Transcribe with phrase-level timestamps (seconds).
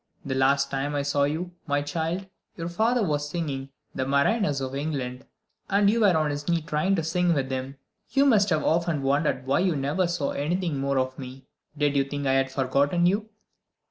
[0.25, 2.25] The last time I saw you, my child,
[2.57, 5.27] your father was singing 'The Mariners of England,'
[5.69, 7.77] and you were on his knee trying to sing with him.
[8.09, 11.45] You must have often wondered why you never saw anything more of me.
[11.77, 13.29] Did you think I had forgotten you?"